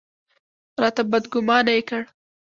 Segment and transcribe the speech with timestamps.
[0.81, 2.03] راته بدګومانه یې کړ.